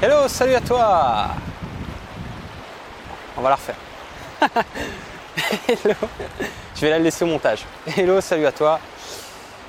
[0.00, 1.26] Hello, salut à toi
[3.36, 3.74] On va la refaire.
[5.68, 5.94] Hello
[6.76, 7.64] Je vais la laisser au montage.
[7.96, 8.78] Hello, salut à toi.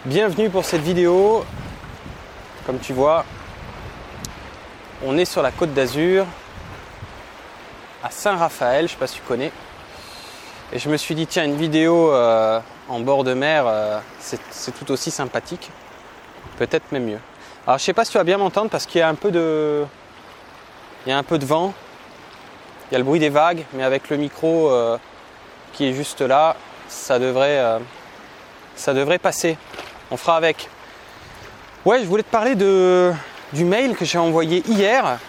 [0.05, 1.43] Bienvenue pour cette vidéo.
[2.67, 3.25] Comme tu vois,
[5.03, 6.27] on est sur la côte d'Azur,
[8.03, 9.51] à Saint-Raphaël, je ne sais pas si tu connais.
[10.71, 14.77] Et je me suis dit, tiens, une vidéo euh, en bord de mer, euh, c'est
[14.77, 15.71] tout aussi sympathique.
[16.59, 17.19] Peut-être même mieux.
[17.65, 19.31] Alors je sais pas si tu vas bien m'entendre parce qu'il y a un peu
[19.31, 19.85] de.
[21.05, 21.73] Il y a un peu de vent.
[22.89, 24.97] Il y a le bruit des vagues, mais avec le micro euh,
[25.73, 26.55] qui est juste là,
[26.87, 27.63] ça devrait,
[28.75, 29.57] ça devrait passer.
[30.09, 30.69] On fera avec.
[31.85, 35.19] Ouais, je voulais te parler du mail que j'ai envoyé hier.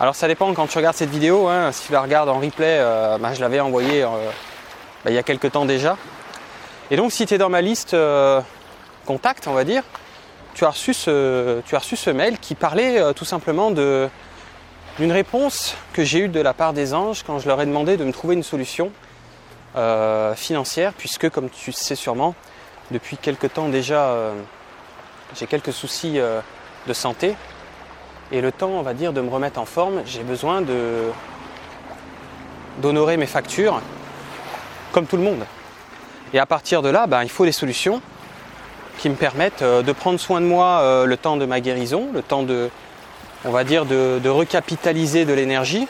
[0.00, 1.46] Alors ça dépend quand tu regardes cette vidéo.
[1.46, 1.70] Hein.
[1.70, 2.80] si tu la regardes en replay,
[3.20, 5.96] bah, je l'avais envoyé bah, il y a quelques temps déjà.
[6.90, 8.40] Et donc si tu es dans ma liste euh,
[9.04, 9.82] contact, on va dire,
[10.54, 14.08] tu as reçu ce, tu as reçu ce mail qui parlait euh, tout simplement de,
[14.98, 17.96] d'une réponse que j'ai eue de la part des anges quand je leur ai demandé
[17.96, 18.90] de me trouver une solution
[19.76, 22.34] euh, financière, puisque comme tu sais sûrement,
[22.90, 24.14] depuis quelques temps déjà,
[25.34, 26.20] j'ai quelques soucis
[26.86, 27.34] de santé.
[28.32, 31.10] Et le temps, on va dire, de me remettre en forme, j'ai besoin de,
[32.78, 33.80] d'honorer mes factures
[34.92, 35.44] comme tout le monde.
[36.32, 38.00] Et à partir de là, ben, il faut des solutions
[38.98, 42.08] qui me permettent euh, de prendre soin de moi euh, le temps de ma guérison,
[42.12, 42.70] le temps de,
[43.44, 45.86] on va dire, de, recapitaliser de l'énergie.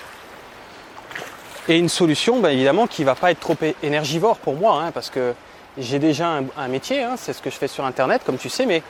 [1.69, 4.93] Et une solution, ben, évidemment, qui ne va pas être trop énergivore pour moi, hein,
[4.93, 5.35] parce que
[5.79, 8.67] j'ai déjà un, métier, hein, c'est ce que je fais sur Internet, comme tu sais,
[8.67, 8.83] mais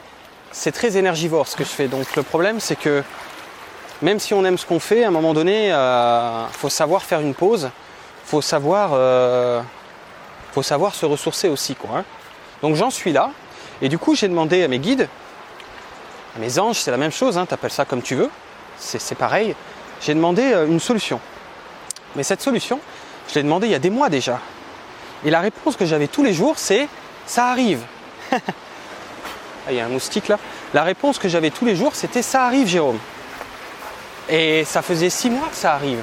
[0.53, 1.89] c'est très énergivore ce que je fais.
[1.89, 3.03] Donc le problème, c'est que
[4.03, 7.03] même si on aime ce qu'on fait, à un moment donné, il euh, faut savoir
[7.03, 7.71] faire une pause,
[8.25, 8.91] il faut savoir
[10.57, 11.77] faut savoir se ressourcer aussi.
[11.95, 12.03] Hein.
[12.63, 13.31] Donc j'en suis là.
[13.83, 15.07] Et du coup, j'ai demandé à mes guides,
[16.35, 18.31] à mes anges, c'est la même chose, hein, tu appelles ça comme tu veux,
[18.79, 19.55] c'est pareil.
[20.01, 21.21] J'ai demandé euh, une solution.
[22.15, 22.81] Mais cette solution,
[23.29, 24.41] je l'ai demandé il y a des mois déjà.
[25.25, 26.89] Et la réponse que j'avais tous les jours, c'est
[27.27, 27.81] ça arrive.
[29.69, 30.39] Ah, il y a un moustique là.
[30.75, 33.01] La réponse que j'avais tous les jours, c'était ça arrive, Jérôme.
[34.29, 35.99] Et ça faisait six mois que ça arrive.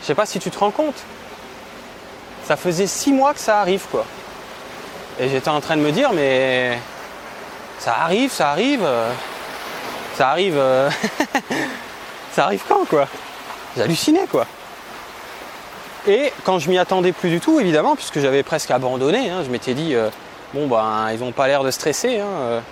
[0.00, 0.94] Je sais pas si tu te rends compte.
[2.46, 4.04] Ça faisait six mois que ça arrive, quoi.
[5.18, 6.78] Et j'étais en train de me dire, mais
[7.80, 9.10] ça arrive, ça arrive, euh,
[10.18, 10.90] ça arrive, euh,
[12.32, 13.06] ça arrive quand, quoi?
[13.76, 14.46] J'hallucinais, quoi.
[16.08, 19.50] Et quand je m'y attendais plus du tout, évidemment, puisque j'avais presque abandonné, hein, je
[19.50, 20.10] m'étais dit, euh,
[20.52, 22.18] bon, ben, ils n'ont pas l'air de stresser.
[22.18, 22.62] Hein,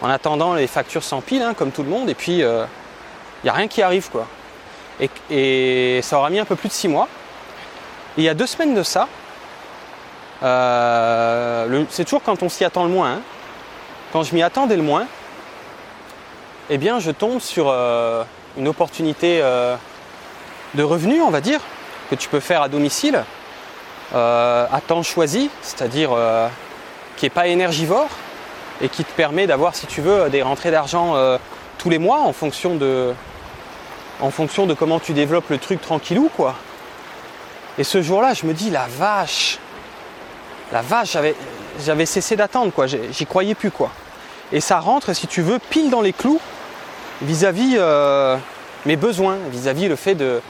[0.00, 2.66] en attendant, les factures s'empilent, hein, comme tout le monde, et puis il
[3.44, 4.26] n'y a rien qui arrive, quoi.
[4.98, 7.08] Et, et, ça aura mis un peu plus de six mois.
[8.16, 9.08] Et il y a deux semaines de ça,
[10.42, 13.20] euh, c'est toujours quand on s'y attend le moins.
[14.12, 15.06] Quand je m'y attendais le moins,
[16.70, 18.24] eh bien, je tombe sur euh,
[18.56, 19.76] une opportunité euh,
[20.74, 21.60] de revenu, on va dire,
[22.10, 23.22] que tu peux faire à domicile,
[24.12, 26.10] à temps choisi, c'est-à-dire
[27.16, 28.08] qui n'est pas énergivore
[28.80, 31.16] et qui te permet d'avoir, si tu veux, des rentrées d'argent
[31.78, 33.12] tous les mois en fonction de,
[34.20, 36.54] en fonction de comment tu développes le truc tranquillou, quoi.
[37.78, 39.58] Et ce jour-là, je me dis, la vache,
[40.72, 41.16] la vache,
[41.84, 42.86] j'avais cessé d'attendre, quoi.
[42.86, 43.90] J'y croyais plus, quoi.
[44.52, 46.40] Et ça rentre, si tu veux, pile dans les clous
[47.22, 48.36] vis-à-vis euh,
[48.86, 50.40] mes besoins, vis-à-vis le fait de,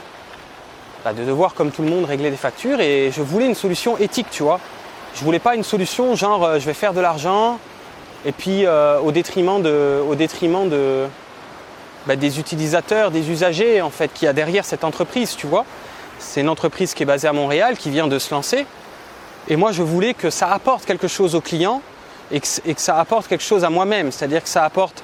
[1.03, 2.81] bah, de devoir, comme tout le monde, régler des factures.
[2.81, 4.59] Et je voulais une solution éthique, tu vois.
[5.15, 7.57] Je voulais pas une solution genre euh, je vais faire de l'argent
[8.25, 10.69] et puis euh, au détriment de, au détriment
[12.05, 15.65] bah, des utilisateurs, des usagers en fait qui a derrière cette entreprise, tu vois.
[16.19, 18.65] C'est une entreprise qui est basée à Montréal, qui vient de se lancer.
[19.47, 21.81] Et moi, je voulais que ça apporte quelque chose aux clients
[22.31, 22.47] et que,
[22.77, 24.11] ça apporte quelque chose à moi-même.
[24.11, 25.03] C'est-à-dire que ça apporte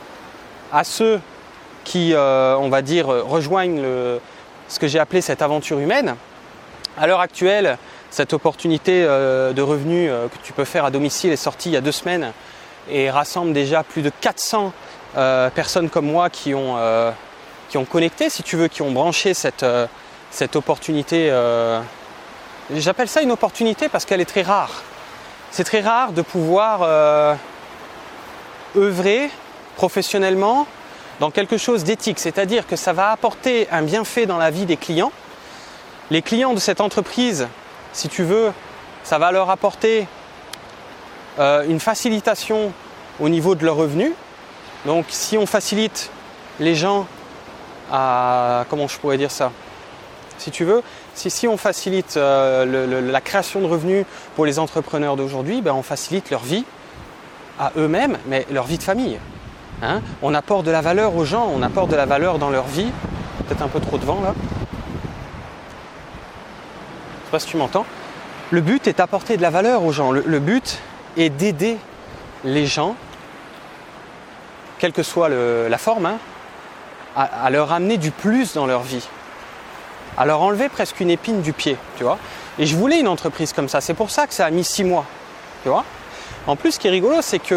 [0.72, 1.20] à ceux
[1.84, 3.82] qui, euh, on va dire, rejoignent
[4.68, 6.16] ce que j'ai appelé cette aventure humaine.
[6.98, 7.78] À l'heure actuelle,
[8.10, 11.74] cette opportunité euh, de revenus euh, que tu peux faire à domicile est sortie il
[11.74, 12.34] y a deux semaines
[12.90, 14.74] et rassemble déjà plus de 400
[15.54, 16.78] personnes comme moi qui ont,
[17.90, 21.30] connecté, si tu veux, qui ont branché cette opportunité
[22.76, 24.84] J'appelle ça une opportunité parce qu'elle est très rare.
[25.52, 27.36] C'est très rare de pouvoir euh,
[28.78, 29.30] œuvrer
[29.76, 30.66] professionnellement
[31.20, 34.78] dans quelque chose d'éthique, c'est-à-dire que ça va apporter un bienfait dans la vie des
[34.78, 35.12] clients.
[36.10, 37.50] Les clients de cette entreprise,
[37.92, 38.54] si tu veux,
[39.04, 40.08] ça va leur apporter
[41.38, 42.72] euh, une facilitation
[43.20, 44.14] au niveau de leurs revenus.
[44.86, 46.12] Donc si on facilite
[46.62, 47.08] les gens
[47.92, 48.64] à...
[48.70, 49.52] comment je pourrais dire ça?
[50.38, 50.82] Si tu veux,
[51.30, 56.30] si, on facilite euh, la création de revenus pour les entrepreneurs d'aujourd'hui, ben, on facilite
[56.30, 56.66] leur vie
[57.60, 59.20] à eux-mêmes, mais leur vie de famille.
[59.84, 60.02] Hein.
[60.22, 62.92] on apporte de la valeur aux gens, on apporte de la valeur dans leur vie
[63.52, 64.34] peut-être un peu trop de vent là.
[67.20, 67.86] Je sais pas si tu m'entends.
[68.50, 70.12] Le but est d'apporter de la valeur aux gens.
[70.12, 70.80] Le, but
[71.18, 71.78] est d'aider
[72.44, 72.96] les gens,
[74.78, 76.18] quelle que soit la forme, hein,
[77.16, 79.08] à, leur amener du plus dans leur vie.
[80.18, 82.18] À leur enlever presque une épine du pied, tu vois.
[82.60, 83.82] Et je voulais une entreprise comme ça.
[83.82, 85.06] C'est pour ça que ça a mis six mois,
[85.64, 85.86] tu vois.
[86.48, 87.56] En plus, ce qui est rigolo, c'est que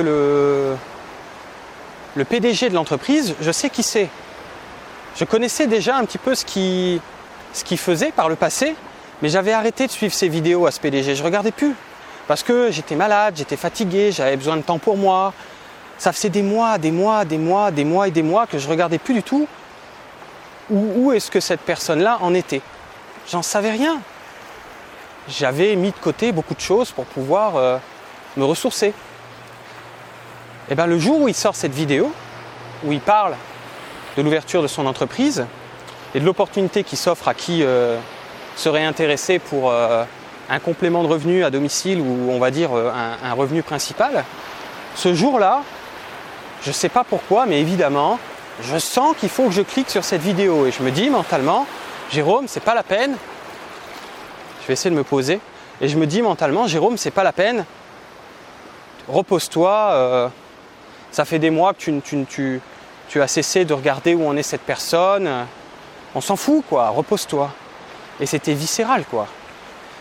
[2.17, 4.09] le, PDG de l'entreprise, je sais qui c'est.
[5.17, 8.77] Je connaissais déjà un petit peu ce qu'il faisait par le passé,
[9.23, 11.15] mais j'avais arrêté de suivre ses vidéos à ce PDG.
[11.15, 11.75] Je regardais plus
[12.29, 15.33] parce que j'étais malade, j'étais fatigué, j'avais besoin de temps pour moi.
[15.99, 18.69] Ça faisait des mois, des mois, des mois, des mois et des mois que je
[18.69, 19.47] regardais plus du tout
[20.71, 22.63] où, est-ce que cette personne-là en était?
[23.31, 24.01] J'en savais rien.
[25.29, 27.79] J'avais mis de côté beaucoup de choses pour pouvoir euh,
[28.37, 28.89] me ressourcer.
[28.89, 28.93] Et
[30.71, 32.13] eh bien le jour où il sort cette vidéo,
[32.85, 33.35] où il parle
[34.17, 35.47] de l'ouverture de son entreprise
[36.15, 37.99] et de l'opportunité qui s'offre à qui euh,
[38.57, 40.05] serait intéressé pour euh,
[40.49, 44.25] un complément de revenu à domicile ou on va dire un, revenu principal,
[44.95, 45.63] ce jour-là,
[46.63, 48.19] je ne sais pas pourquoi, mais évidemment,
[48.63, 51.67] je sens qu'il faut que je clique sur cette vidéo et je me dis mentalement,
[52.11, 53.17] Jérôme, c'est pas la peine.
[54.63, 55.41] Je vais essayer de me poser
[55.81, 57.65] et je me dis mentalement, Jérôme, c'est pas la peine.
[59.09, 60.31] Repose-toi.
[61.11, 61.91] ça fait des mois que
[63.09, 65.47] tu as cessé de regarder où en est cette personne.
[66.15, 67.51] On s'en fout, quoi, repose-toi.
[68.21, 69.27] Et c'était viscéral, quoi.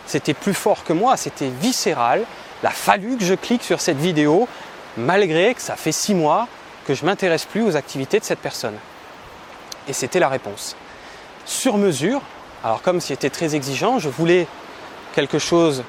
[0.06, 2.24] C'était plus fort que moi, c'était viscéral.
[2.62, 4.48] Il a fallu que je clique sur cette vidéo,
[4.96, 6.46] malgré que ça fait six mois
[6.86, 8.74] que je m'intéresse plus aux activités de cette personne.
[9.88, 10.76] Et c'était la réponse.
[11.46, 12.20] Sur mesure,
[12.62, 14.46] alors comme c'était très exigeant, je voulais
[15.14, 15.84] quelque chose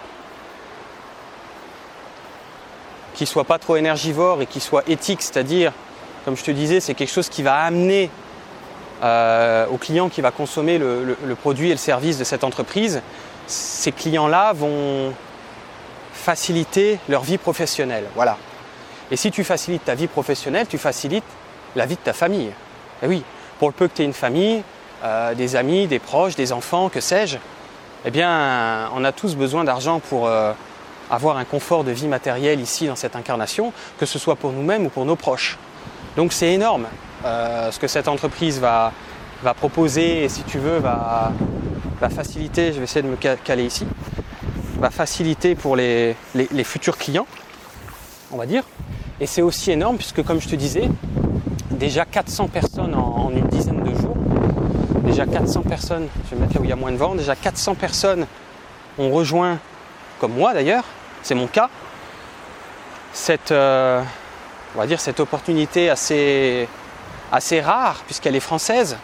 [3.13, 5.71] qui soit pas trop énergivore et qui soit éthique, c'est-à-dire
[6.25, 8.09] comme je te disais, c'est quelque chose qui va amener
[9.03, 13.01] euh, au client qui va consommer le, produit et le service de cette entreprise.
[13.45, 15.13] Ces clients-là vont
[16.13, 18.05] faciliter leur vie professionnelle.
[18.15, 18.37] Voilà.
[19.11, 21.23] Et si tu facilites ta vie professionnelle, tu facilites
[21.75, 22.51] la vie de ta famille.
[23.03, 23.23] Et oui,
[23.59, 24.63] pour le peu que tu aies une famille,
[25.03, 27.37] euh, des amis, des proches, des enfants, que sais-je,
[28.05, 30.53] eh bien, on a tous besoin d'argent pour euh,
[31.09, 34.85] avoir un confort de vie matériel ici dans cette incarnation, que ce soit pour nous-mêmes
[34.85, 35.57] ou pour nos proches.
[36.15, 36.87] Donc c'est énorme
[37.25, 38.91] euh, ce que cette entreprise va,
[39.57, 41.31] proposer et si tu veux va,
[42.09, 43.85] faciliter, je vais essayer de me caler ici,
[44.79, 46.15] va faciliter pour les,
[46.63, 47.27] futurs clients,
[48.31, 48.63] on va dire.
[49.19, 50.89] Et c'est aussi énorme puisque comme je te disais,
[51.71, 54.17] déjà 400 personnes en, une dizaine de jours,
[55.05, 57.35] déjà 400 personnes, je vais mettre là où il y a moins de vent, déjà
[57.35, 58.27] 400 personnes
[58.97, 59.59] ont rejoint,
[60.19, 60.83] comme moi d'ailleurs,
[61.23, 61.69] c'est mon cas,
[63.13, 64.01] cette, euh,
[64.75, 66.67] on va dire, cette opportunité assez,
[67.61, 68.97] rare, puisqu'elle est française,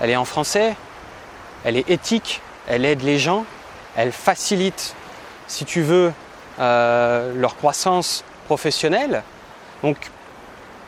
[0.00, 0.74] elle est en français,
[1.64, 3.44] elle est éthique, elle aide les gens,
[3.96, 4.94] elle facilite,
[5.46, 6.12] si tu veux,
[6.58, 9.22] euh, leur croissance professionnelle.
[9.82, 10.10] Donc,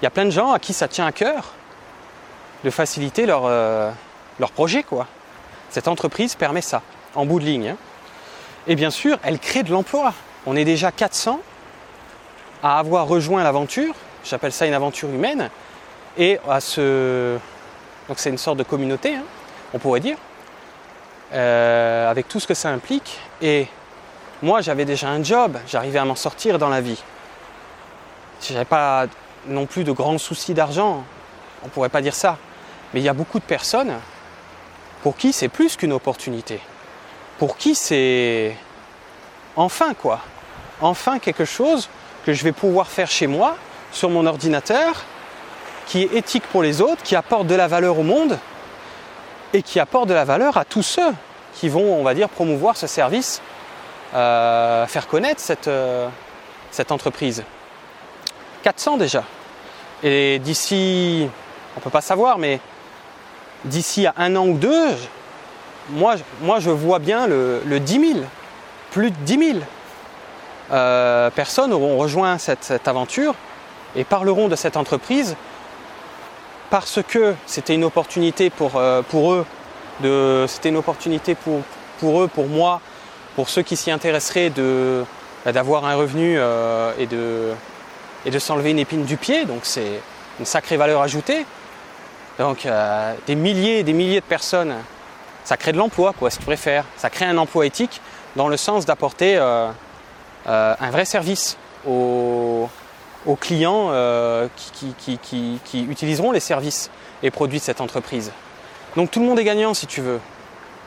[0.01, 1.53] il y a plein de gens à qui ça tient à cœur
[2.65, 3.91] de faciliter leur, euh,
[4.55, 4.83] projet.
[4.83, 5.07] Quoi.
[5.71, 6.83] Cette entreprise permet ça,
[7.15, 7.69] en bout de ligne.
[7.71, 7.77] Hein.
[8.67, 10.15] Et bien sûr, elle crée de l'emploi.
[10.47, 11.41] On est déjà 400
[12.63, 13.95] à avoir rejoint l'aventure,
[14.25, 15.51] j'appelle ça une aventure humaine,
[16.17, 17.39] et à ce...
[18.09, 19.23] Donc c'est une sorte de communauté, hein,
[19.75, 20.17] on pourrait dire,
[21.35, 23.21] euh, avec tout ce que ça implique.
[23.43, 23.69] Et
[24.43, 27.01] moi j'avais déjà un job, j'arrivais à m'en sortir dans la vie.
[28.43, 29.07] Je n'avais pas
[29.47, 31.05] non plus de grands soucis d'argent,
[31.65, 32.37] on pourrait pas dire ça.
[32.93, 33.95] Mais il y a beaucoup de personnes
[35.03, 36.61] pour qui c'est plus qu'une opportunité.
[37.39, 38.57] Pour qui c'est
[39.57, 40.21] enfin quoi.
[40.81, 41.89] Enfin quelque chose
[42.25, 43.57] que je vais pouvoir faire chez moi,
[43.93, 45.05] sur mon ordinateur,
[45.87, 48.39] qui est éthique pour les autres, qui apporte de la valeur au monde
[49.55, 51.15] et qui apporte de la valeur à tous ceux
[51.55, 53.41] qui vont, on va dire, promouvoir ce service,
[54.15, 56.09] euh, faire connaître cette, euh,
[56.71, 57.45] cette entreprise.
[58.69, 59.25] 400 déjà.
[60.03, 61.27] Et d'ici,
[61.75, 62.61] on peut pas savoir, mais
[63.65, 64.89] d'ici à un an ou deux,
[65.89, 68.27] moi, moi je vois bien le, le 10 000,
[68.91, 69.59] plus de 10 000
[70.71, 73.35] euh, personnes auront rejoint cette, aventure
[73.97, 75.35] et parleront de cette entreprise
[76.69, 79.47] parce que c'était une opportunité pour, euh, pour eux,
[80.47, 81.63] c'était une opportunité pour,
[82.01, 82.83] pour, eux, pour moi,
[83.35, 84.53] pour ceux qui s'y intéresseraient
[85.47, 87.55] bah, d'avoir un revenu euh, et de,
[88.29, 89.47] et de s'enlever une épine du pied.
[89.47, 90.01] Donc c'est
[90.39, 91.47] une sacrée valeur ajoutée.
[92.39, 92.69] Donc
[93.27, 94.75] des milliers et des milliers de personnes,
[95.45, 96.85] ça crée de l'emploi, quoi, si tu préfères.
[96.97, 98.01] Ça crée un emploi éthique
[98.37, 101.57] dans le sens d'apporter euh, un vrai service
[101.87, 102.69] aux,
[103.41, 106.91] clients euh, qui, utiliseront les services
[107.23, 108.31] et produits de cette entreprise.
[108.97, 110.21] Donc tout le monde est gagnant si tu veux.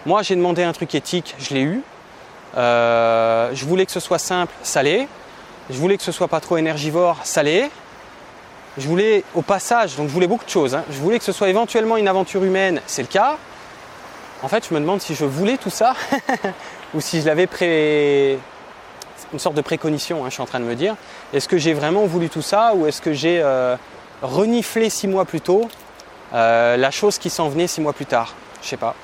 [0.06, 1.82] Moi j'ai demandé un truc éthique, je l'ai eu.
[2.58, 5.08] Euh, je voulais que ce soit simple, ça l'est.
[5.70, 7.70] Je voulais que ce soit pas trop énergivore, l'est.
[8.78, 10.76] Je voulais au passage, donc je voulais beaucoup de choses.
[10.76, 10.84] hein.
[10.90, 13.38] Je voulais que ce soit éventuellement une aventure humaine, c'est le cas.
[14.44, 15.94] En fait, je me demande si je voulais tout ça
[16.94, 18.40] ou si je l'avais pré.
[19.34, 20.96] une sorte de préconition, hein, je suis en train de me dire.
[21.34, 23.76] Est-ce que j'ai vraiment voulu tout ça ou est-ce que j'ai euh,
[24.22, 25.70] reniflé six mois plus tôt
[26.34, 28.34] euh, la chose qui s'en venait six mois plus tard?
[28.64, 28.96] Je sais pas.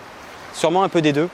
[0.54, 1.30] Sûrement un peu des deux.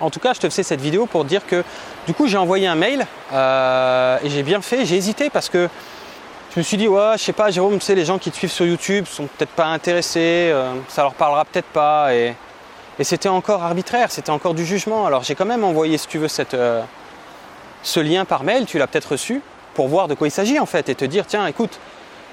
[0.00, 1.64] En tout cas, je te faisais cette vidéo pour dire que
[2.06, 4.84] du coup, j'ai envoyé un mail euh, et j'ai bien fait.
[4.84, 5.68] J'ai hésité parce que
[6.56, 8.36] je me suis dit, ouais, je sais pas, Jérôme, tu sais, les gens qui te
[8.36, 12.14] suivent sur YouTube sont peut-être pas intéressés, euh, ça leur parlera peut-être pas.
[12.14, 12.34] Et,
[13.02, 15.04] c'était encore arbitraire, c'était encore du jugement.
[15.04, 16.82] Alors j'ai quand même envoyé, si tu veux, euh,
[17.82, 19.42] ce lien par mail, tu l'as peut-être reçu,
[19.74, 21.78] pour voir de quoi il s'agit en fait et te dire, tiens, écoute,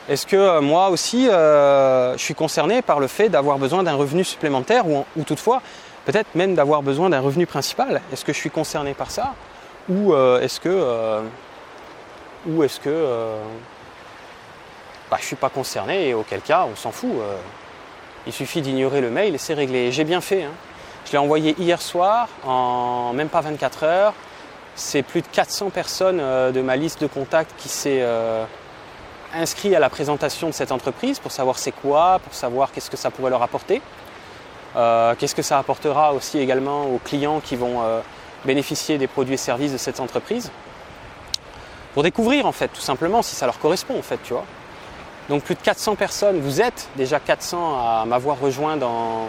[0.08, 4.24] est-ce que euh, moi aussi, je suis concerné par le fait d'avoir besoin d'un revenu
[4.24, 5.62] supplémentaire ou, ou toutefois,
[6.06, 8.00] peut-être même d'avoir besoin d'un revenu principal?
[8.13, 9.34] Est-ce que je suis concerné par ça?
[9.90, 11.22] Ou euh, est-ce que, euh,
[12.48, 13.38] ou est-ce que euh,
[15.12, 17.12] bah, je ne suis pas concerné et auquel cas, on s'en fout.
[18.25, 19.92] il suffit d'ignorer le mail et c'est réglé.
[19.92, 20.44] J'ai bien fait.
[20.44, 20.52] hein.
[21.06, 24.13] Je l'ai envoyé hier soir, en même pas 24 heures.
[24.75, 28.46] C'est plus de 400 personnes de ma liste de contacts qui s'est euh,
[29.36, 32.98] inscrit à la présentation de cette entreprise pour savoir c'est quoi, pour savoir qu'est-ce que
[32.98, 33.82] ça pourrait leur apporter.
[34.74, 37.84] Qu'est-ce que ça apportera aussi également aux clients qui vont
[38.46, 40.52] bénéficier des produits et services de cette entreprise.
[41.94, 44.46] Pour découvrir en fait, tout simplement, si ça leur correspond en fait, tu vois.
[45.30, 49.28] Donc plus de 400 personnes, vous êtes déjà 400 à m'avoir rejoint dans,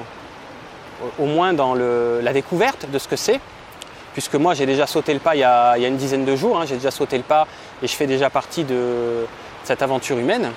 [1.19, 3.39] au- moins dans le- la découverte de ce que c'est,
[4.13, 6.25] puisque moi j'ai déjà sauté le pas il y a, il y a une dizaine
[6.25, 7.47] de jours, hein, j'ai déjà sauté le pas
[7.83, 9.27] et je fais déjà partie de
[9.63, 10.51] cette aventure humaine.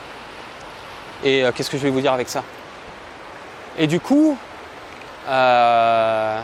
[1.23, 2.43] Et euh, qu'est-ce que je vais vous dire avec ça?
[3.77, 4.37] Et du coup,
[5.27, 6.39] euh,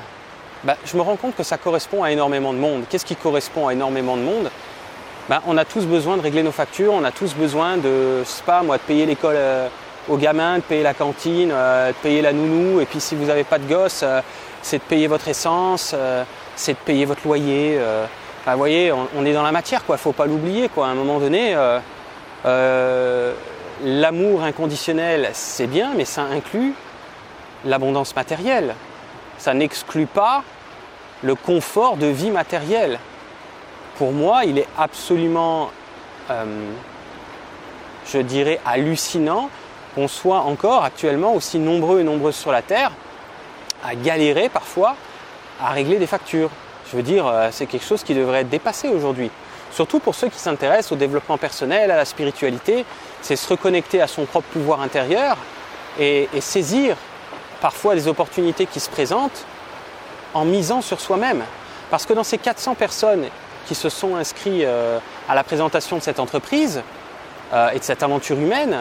[0.63, 2.83] bah, je me rends compte que ça correspond à énormément de monde.
[2.89, 4.49] Qu'est-ce qui correspond à énormément de monde?
[5.29, 8.29] Bah, On a tous besoin de régler nos factures, on a tous besoin de, je
[8.29, 9.67] sais pas moi, de payer l'école euh,
[10.07, 13.25] aux gamins, de payer la cantine, euh, de payer la nounou, et puis si vous
[13.25, 14.21] n'avez pas de gosse, euh,
[14.61, 15.93] c'est de payer votre essence,
[16.55, 17.77] c'est de payer votre loyer.
[18.47, 19.97] vous voyez, on, est dans la matière, quoi.
[19.97, 20.69] Faut pas l'oublier.
[20.77, 21.53] À un moment donné,
[23.83, 26.75] l'amour inconditionnel, c'est bien, mais ça inclut
[27.65, 28.73] l'abondance matérielle.
[29.37, 30.43] Ça n'exclut pas
[31.23, 32.99] le confort de vie matérielle.
[33.97, 35.71] Pour moi, il est absolument,
[36.29, 36.45] euh,
[38.05, 39.49] je dirais, hallucinant
[39.95, 42.91] qu'on soit encore actuellement aussi nombreux et nombreuses sur la Terre
[43.83, 44.95] à galérer parfois
[45.61, 46.49] à régler des factures.
[46.91, 49.29] Je veux dire, euh, c'est quelque chose qui devrait être dépassé aujourd'hui.
[49.71, 52.85] Surtout pour ceux qui s'intéressent au développement personnel, à la spiritualité,
[53.21, 55.37] c'est se reconnecter à son propre pouvoir intérieur
[55.99, 56.97] et, et saisir
[57.61, 59.45] parfois les opportunités qui se présentent
[60.33, 61.43] en misant sur soi-même.
[61.89, 63.25] Parce que dans ces 400 personnes
[63.67, 64.99] qui se sont inscrites euh,
[65.29, 66.81] à la présentation de cette entreprise
[67.53, 68.77] euh, et de cette aventure humaine,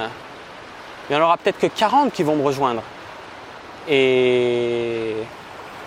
[1.08, 2.82] il y en aura peut-être que 40 qui vont me rejoindre
[3.88, 5.16] et,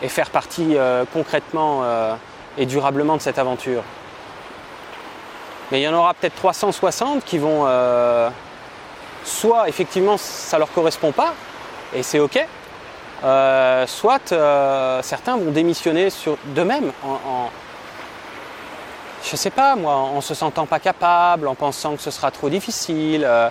[0.07, 1.84] faire partie euh, concrètement
[2.60, 3.81] et durablement de cette aventure.
[5.72, 7.65] Mais il y en aura peut-être 360 qui vont
[9.24, 11.34] soit effectivement ça leur correspond pas
[11.95, 12.45] et c'est ok,
[13.25, 17.50] euh, soit euh, certains vont démissionner sur d'eux-mêmes en,
[19.24, 23.50] sais pas en se sentant pas capable, en pensant que ce sera trop difficile, euh,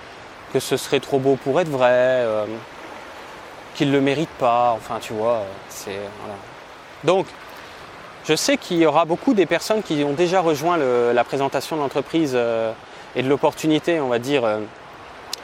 [0.53, 2.25] que ce serait trop beau pour être vrai,
[3.75, 5.99] qu'ils le méritent pas, enfin tu vois, c'est.
[7.03, 7.25] Donc
[8.23, 11.81] je sais qu'il y aura beaucoup des personnes qui ont déjà rejoint la présentation de
[11.81, 12.39] l'entreprise
[13.15, 14.43] et de l'opportunité, on va dire,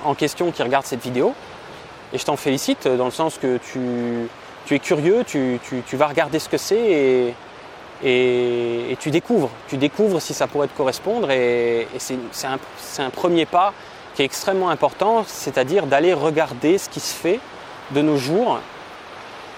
[0.05, 1.35] en question qui regardent cette vidéo.
[2.13, 3.79] Et je t'en félicite euh, dans le sens que tu,
[4.65, 7.33] tu es curieux, tu, tu- tu vas regarder ce que c'est et,
[8.03, 9.49] et- tu découvres.
[9.67, 12.59] Tu découvres si ça pourrait te correspondre et, c'est un,
[12.99, 13.73] un premier pas
[14.15, 17.39] qui est extrêmement important, c'est-à-dire d'aller regarder ce qui se fait
[17.91, 18.59] de nos jours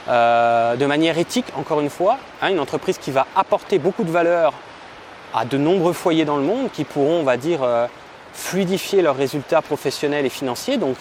[0.10, 4.12] euh, de manière éthique, encore une fois, hein, une entreprise qui va apporter beaucoup de
[4.12, 4.53] valeur
[5.33, 7.88] à de nombreux foyers dans le monde qui pourront, on va dire, euh,
[8.33, 10.98] fluidifier leurs résultats professionnels et financiers, donc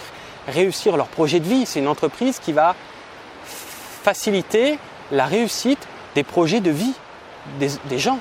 [0.47, 1.65] réussir leur projet de vie.
[1.65, 2.75] C'est une entreprise qui va
[3.45, 4.77] faciliter
[5.11, 6.93] la réussite des projets de vie
[7.59, 8.19] des, gens.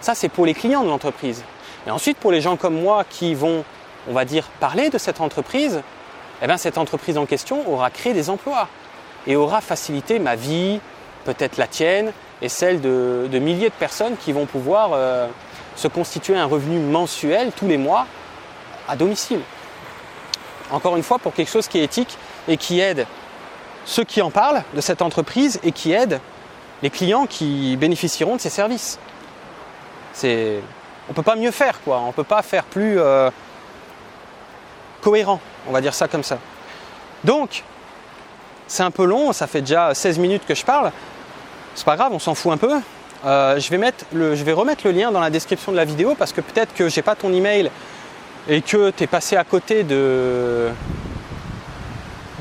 [0.00, 1.44] Ça, c'est pour les clients de l'entreprise.
[1.86, 3.64] Et ensuite, pour les gens comme moi qui vont,
[4.08, 5.82] on va dire, parler de cette entreprise,
[6.42, 8.68] eh bien, cette entreprise en question aura créé des emplois
[9.26, 10.80] et aura facilité ma vie,
[11.24, 15.26] peut-être la tienne et celle de, de milliers de personnes qui vont pouvoir euh,
[15.76, 18.06] se constituer un revenu mensuel tous les mois
[18.88, 19.40] à domicile.
[20.70, 23.06] Encore une fois, pour quelque chose qui est éthique et qui aide
[23.84, 26.20] ceux qui en parlent de cette entreprise et qui aident
[26.82, 28.98] les clients qui bénéficieront de ces services.
[30.12, 30.60] C'est,
[31.08, 32.00] on peut pas mieux faire quoi.
[32.00, 33.30] On peut pas faire plus euh,
[35.00, 35.40] cohérent.
[35.66, 36.38] On va dire ça comme ça.
[37.24, 37.64] Donc,
[38.66, 39.32] c'est un peu long.
[39.32, 40.92] Ça fait déjà 16 minutes que je parle.
[41.74, 42.80] C'est pas grave, on s'en fout un peu.
[43.24, 46.32] Euh, je, vais je vais remettre le lien dans la description de la vidéo parce
[46.32, 47.70] que peut-être que j'ai pas ton email
[48.48, 50.70] et que tu es passé à côté de,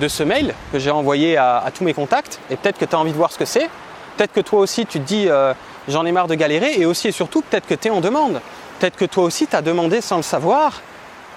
[0.07, 3.11] ce mail que j'ai envoyé à, tous mes contacts et peut-être que tu as envie
[3.11, 3.69] de voir ce que c'est.
[4.15, 5.53] Peut-être que toi aussi tu te dis euh,
[5.87, 8.41] j'en ai marre de galérer et aussi et surtout peut-être que tu es en demande.
[8.79, 10.81] Peut-être que toi aussi tu as demandé sans le savoir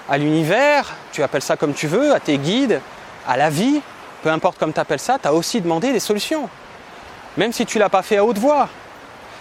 [0.09, 2.81] à l'univers, tu appelles ça comme tu veux, à tes guides,
[3.27, 3.81] à la vie,
[4.23, 6.49] peu importe comme tu appelles ça, tu as aussi demandé des solutions.
[7.37, 8.69] Même si tu l'as pas fait à haute voix.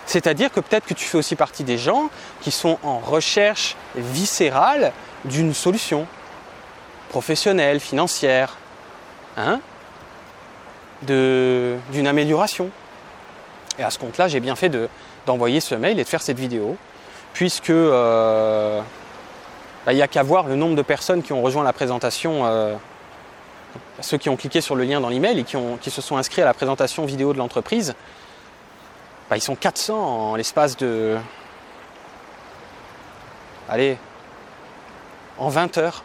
[0.05, 2.09] C'est-à-dire que peut-être que tu fais aussi partie des gens
[2.41, 4.91] qui sont en recherche viscérale
[5.25, 6.07] d'une solution
[7.09, 8.57] professionnelle, financière,
[9.37, 9.59] hein,
[11.01, 12.69] d'une amélioration.
[13.77, 14.71] Et à ce compte-là, j'ai bien fait
[15.25, 16.77] d'envoyer ce mail et de faire cette vidéo,
[17.33, 18.81] puisque euh,
[19.85, 22.45] bah, il n'y a qu'à voir le nombre de personnes qui ont rejoint la présentation,
[22.45, 22.75] euh,
[24.01, 26.41] ceux qui ont cliqué sur le lien dans l'email et qui, qui se sont inscrits
[26.41, 27.95] à la présentation vidéo de l'entreprise.
[29.29, 31.17] Bah, ils sont 400 en l'espace de.
[33.69, 33.97] Allez,
[35.39, 36.03] en 20 heures.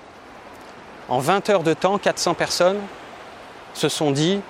[1.08, 2.80] En 20 heures de temps, 400 personnes
[3.74, 4.40] se sont dit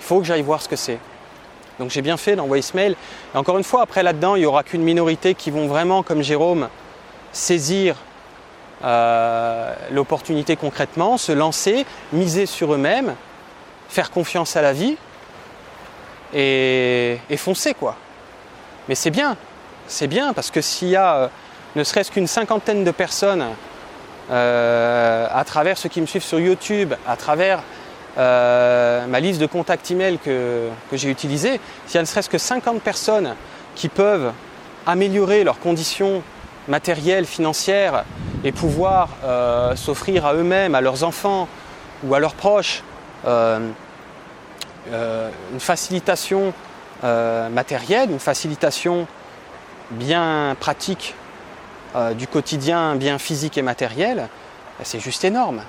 [0.00, 0.98] il faut que j'aille voir ce que c'est.
[1.78, 2.96] Donc j'ai bien fait d'envoyer ce mail.
[3.34, 6.22] Et encore une fois, après là-dedans, il n'y aura qu'une minorité qui vont vraiment, comme
[6.22, 6.68] Jérôme,
[7.32, 7.96] saisir
[8.84, 13.14] euh, l'opportunité concrètement, se lancer, miser sur eux-mêmes,
[13.88, 14.96] faire confiance à la vie
[16.34, 17.96] et, foncer quoi.
[18.88, 19.36] Mais c'est bien,
[19.86, 21.28] c'est bien parce que s'il y a euh,
[21.76, 23.44] ne serait-ce qu'une cinquantaine de personnes
[24.30, 27.62] euh, à travers ceux qui me suivent sur YouTube, à travers
[28.18, 32.30] euh, ma liste de contacts email que, que j'ai utilisée, s'il y a ne serait-ce
[32.30, 33.36] que 50 personnes
[33.74, 34.32] qui peuvent
[34.86, 36.22] améliorer leurs conditions
[36.66, 38.04] matérielles, financières
[38.42, 41.46] et pouvoir euh, s'offrir à eux-mêmes, à leurs enfants
[42.04, 42.82] ou à leurs proches
[43.26, 43.74] une
[45.58, 46.54] facilitation
[47.02, 49.06] matérielle, une facilitation
[49.90, 51.14] bien pratique
[51.96, 54.28] euh, du quotidien bien physique et matériel,
[54.82, 55.62] c'est juste énorme.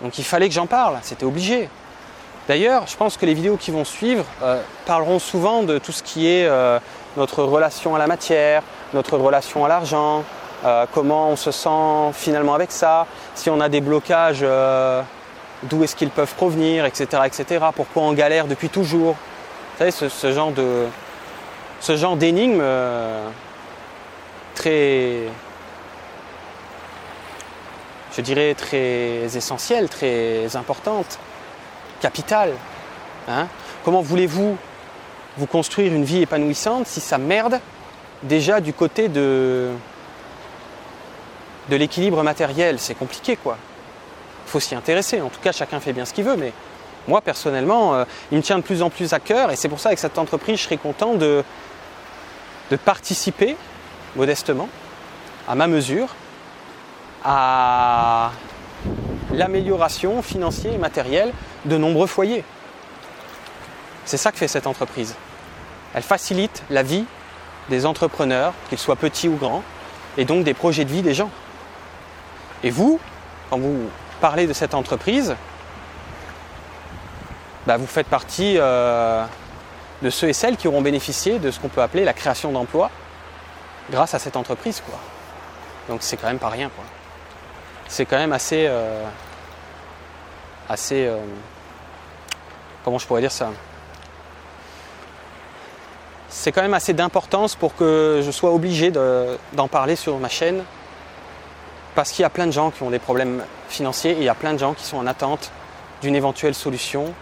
[0.00, 1.68] Donc il fallait que j'en parle, c'était obligé.
[2.46, 6.04] D'ailleurs, je pense que les vidéos qui vont suivre euh, parleront souvent de tout ce
[6.04, 6.78] qui est euh,
[7.16, 8.62] notre relation à la matière,
[8.94, 10.22] notre relation à l'argent,
[10.92, 14.46] comment on se sent finalement avec ça, si on a des blocages,
[15.64, 17.66] d'où est-ce qu'ils peuvent provenir, etc., etc.
[17.74, 19.16] Pourquoi on galère depuis toujours.
[19.80, 20.86] Vous savez, genre de,
[21.80, 22.62] ce genre d'énigme
[24.54, 25.26] très
[28.16, 31.18] je dirais, très essentielle, très importante,
[32.00, 32.52] capitale.
[33.28, 33.46] Hein.
[33.84, 34.56] Comment voulez-vous
[35.38, 37.60] vous construire une vie épanouissante si ça merde
[38.22, 39.70] déjà du côté de,
[41.70, 42.78] de l'équilibre matériel?
[42.78, 43.56] C'est compliqué quoi.
[44.46, 45.20] Il faut s'y intéresser.
[45.20, 46.52] En tout cas, chacun fait bien ce qu'il veut, mais
[47.08, 49.80] moi personnellement, euh, il me tient de plus en plus à cœur et c'est pour
[49.80, 51.44] ça qu'avec cette entreprise, je serais content de
[52.84, 53.56] participer
[54.16, 54.68] modestement,
[55.48, 56.08] à ma mesure,
[57.24, 58.32] à
[59.32, 61.32] l'amélioration financière et matérielle
[61.64, 62.44] de nombreux foyers.
[64.04, 65.14] C'est ça que fait cette entreprise.
[65.94, 67.04] Elle facilite la vie
[67.68, 69.62] des entrepreneurs, qu'ils soient petits ou grands,
[70.16, 71.30] et donc des projets de vie des gens.
[72.64, 73.00] Et vous,
[73.50, 73.88] quand vous
[74.20, 75.36] parlez de cette entreprise,
[77.66, 79.24] bah, vous faites partie euh,
[80.02, 82.90] de ceux et celles qui auront bénéficié de ce qu'on peut appeler la création d'emplois
[83.90, 84.82] grâce à cette entreprise.
[84.84, 84.98] Quoi.
[85.88, 86.70] Donc c'est quand même pas rien.
[87.88, 88.66] C'est quand même assez.
[88.66, 89.04] Euh,
[90.68, 91.06] assez.
[91.06, 91.18] Euh,
[92.84, 93.50] comment je pourrais dire ça?
[96.28, 100.64] C'est quand même assez d'importance pour que je sois obligé d'en parler sur ma chaîne.
[101.94, 104.28] Parce qu'il y a plein de gens qui ont des problèmes financiers et il y
[104.30, 105.50] a plein de gens qui sont en attente
[106.00, 107.12] d'une éventuelle solution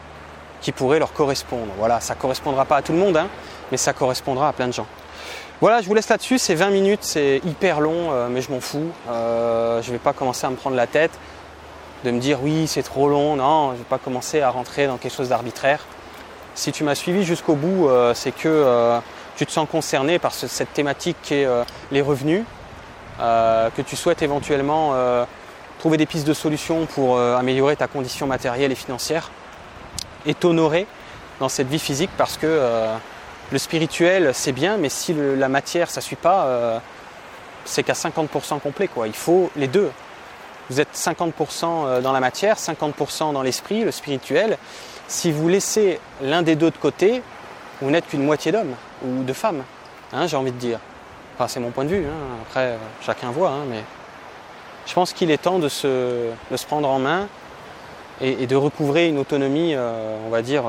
[0.61, 1.73] qui pourrait leur correspondre.
[1.77, 3.27] Voilà, ça ne correspondra pas à tout le monde, hein,
[3.73, 4.87] mais ça correspondra à plein de gens.
[5.61, 8.61] Voilà, je vous laisse là-dessus, c'est 20 minutes, c'est hyper long, euh, mais je m'en
[8.61, 8.93] fous.
[9.11, 11.11] Euh, je ne vais pas commencer à me prendre la tête,
[12.03, 13.37] de me dire oui, c'est trop long.
[13.37, 15.85] Non, je ne vais pas commencer à rentrer dans quelque chose d'arbitraire.
[16.55, 19.01] Si tu m'as suivi jusqu'au bout, euh, c'est que
[19.37, 21.49] tu te sens concerné par cette thématique qui est
[21.93, 22.45] les revenus,
[23.19, 24.95] que tu souhaites éventuellement
[25.79, 29.31] trouver des pistes de solutions pour améliorer ta condition matérielle et financière
[30.27, 30.87] et t'honorer
[31.39, 32.89] dans cette vie physique parce que
[33.53, 36.79] le spirituel, c'est bien, mais si la matière, ça ne suit pas, euh,
[37.65, 38.89] c'est qu'à 50% complet.
[38.89, 39.09] Quoi.
[39.09, 39.91] Il faut les deux.
[40.69, 41.33] Vous êtes 50%
[41.65, 44.57] euh, dans la matière, 50% dans l'esprit, le spirituel.
[45.09, 47.23] si vous laissez l'un des deux de côté,
[47.81, 49.65] vous n'êtes qu'une moitié d'homme ou de femme,
[50.13, 50.79] hein, j'ai envie de dire.
[51.35, 52.37] Enfin, c'est mon point de vue, hein.
[52.43, 53.83] après euh, chacun voit, hein, mais
[54.87, 56.31] je pense qu'il est temps de se,
[56.69, 57.27] prendre en main
[58.21, 60.65] et, de recouvrer une autonomie, on va dire,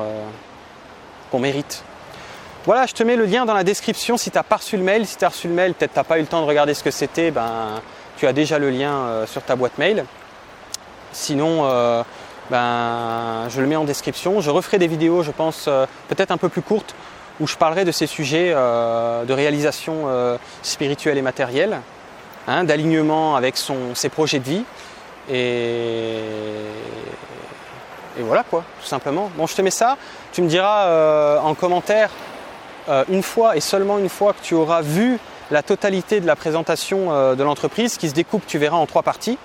[1.30, 1.84] qu'on mérite.
[2.64, 4.82] Voilà, je te mets le lien dans la description si tu n'as pas reçu le
[4.82, 5.06] mail.
[5.06, 6.74] Si tu as reçu le mail, peut-être tu n'as pas eu le temps de regarder
[6.74, 7.80] ce que c'était, ben,
[8.16, 10.04] tu as déjà le lien sur ta boîte mail.
[11.12, 11.64] Sinon,
[12.50, 14.40] ben, je le mets en description.
[14.40, 15.68] Je referai des vidéos, je pense,
[16.08, 16.94] peut-être un peu plus courtes
[17.40, 21.80] où je parlerai de ces sujets euh, de réalisation euh, spirituelle et matérielle,
[22.46, 24.64] hein, d'alignement avec son, ses projets de vie.
[25.30, 26.18] Et,
[28.18, 29.30] et, voilà quoi, tout simplement.
[29.36, 29.96] Bon, je te mets ça.
[30.32, 32.10] Tu me diras euh, en commentaire
[33.08, 35.18] une fois et seulement une fois que tu auras vu
[35.50, 39.38] la totalité de la présentation de l'entreprise qui se découpe, tu verras, en trois parties.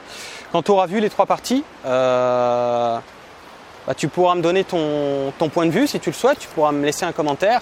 [0.51, 3.01] Quand tu auras vu les trois parties, bah,
[3.95, 6.85] tu pourras me donner ton, point de vue si tu le souhaites, tu pourras me
[6.85, 7.61] laisser un commentaire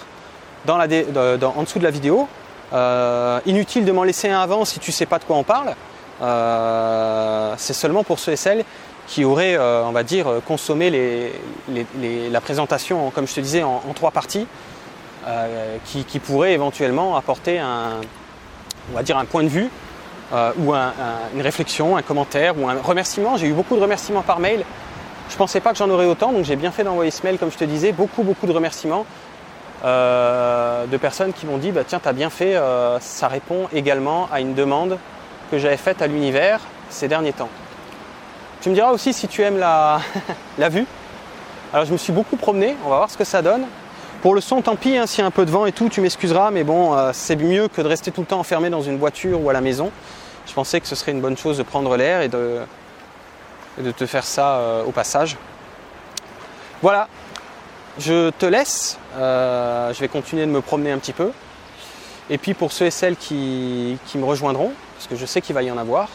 [0.68, 2.28] en dessous de la vidéo.
[2.74, 5.44] Euh, inutile de m'en laisser un avant si tu ne sais pas de quoi on
[5.44, 5.76] parle.
[6.22, 8.64] Euh, c'est seulement pour ceux et celles
[9.08, 11.32] qui auraient, euh, on va dire, consommé
[11.70, 14.48] la présentation, comme je te disais, en, trois parties,
[15.86, 18.02] qui, pourraient éventuellement apporter un,
[18.92, 19.70] on va dire, un point de vue
[20.34, 23.38] ou une réflexion, un commentaire ou un remerciement.
[23.38, 24.64] J'ai eu beaucoup de remerciements par mail.
[25.30, 27.38] Je ne pensais pas que j'en aurais autant, donc j'ai bien fait d'envoyer ce mail,
[27.40, 29.06] comme je te disais, beaucoup, beaucoup de remerciements.
[29.84, 33.68] Euh, de personnes qui m'ont dit bah, tiens, tu as bien fait, euh, ça répond
[33.72, 34.98] également à une demande
[35.52, 37.50] que j'avais faite à l'univers ces derniers temps.
[38.62, 40.00] Tu me diras aussi si tu aimes la
[40.70, 40.88] vue.
[41.72, 43.66] Alors je me suis beaucoup promené, on va voir ce que ça donne.
[44.26, 45.88] Pour le son, tant pis, hein, s'il y a un peu de vent et tout,
[45.88, 48.82] tu m'excuseras, mais bon, euh, c'est mieux que de rester tout le temps enfermé dans
[48.82, 49.92] une voiture ou à la maison.
[50.48, 52.62] Je pensais que ce serait une bonne chose de prendre l'air et de,
[53.92, 55.38] te faire ça au passage.
[56.82, 57.08] Voilà,
[58.00, 61.32] je te laisse, euh, je vais continuer de me promener un petit peu.
[62.32, 65.62] Et puis pour ceux et celles qui, me rejoindront, parce que je sais qu'il va
[65.62, 66.10] y en avoir,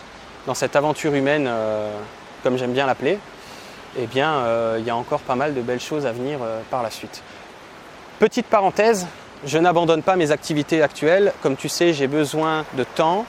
[0.49, 1.93] dans cette aventure humaine, euh,
[2.43, 3.21] comme j'aime bien l'appeler,
[3.97, 6.41] eh bien euh, il y a encore pas mal de belles choses à venir
[6.73, 7.23] par la suite.
[8.21, 9.07] Petite parenthèse,
[9.47, 11.33] je n'abandonne pas mes activités actuelles.
[11.43, 13.25] Comme tu sais, j'ai besoin de temps.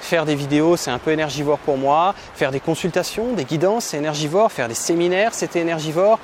[0.00, 2.12] Faire des vidéos, c'est un peu énergivore pour moi.
[2.34, 4.50] Faire des consultations, des guidances, c'est énergivore.
[4.50, 6.18] Faire des séminaires, c'était énergivore.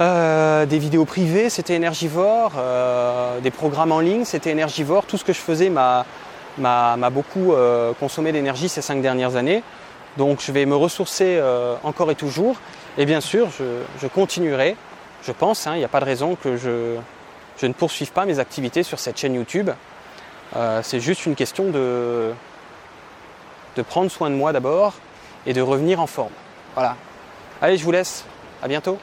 [0.00, 2.54] Euh, des vidéos privées, c'était énergivore.
[2.58, 5.06] Euh, des programmes en ligne, c'était énergivore.
[5.06, 6.04] Tout ce que je faisais m'a,
[7.12, 9.62] beaucoup euh, consommé d'énergie ces cinq dernières années.
[10.16, 11.40] Donc je vais me ressourcer
[11.84, 12.56] encore et toujours.
[12.98, 13.46] Et bien sûr,
[14.00, 14.74] je, continuerai,
[15.26, 16.96] je pense, hein, il n'y a pas de raison que je,
[17.66, 19.70] ne poursuive pas mes activités sur cette chaîne YouTube.
[20.82, 22.32] c'est juste une question de,
[23.76, 24.94] de prendre soin de moi d'abord
[25.46, 26.32] et de revenir en forme.
[26.74, 26.96] Voilà.
[27.60, 28.24] Allez, je vous laisse.
[28.62, 28.98] À bientôt.